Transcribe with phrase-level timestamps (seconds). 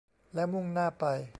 [0.35, 1.05] แล้วมุ่งหน้าไป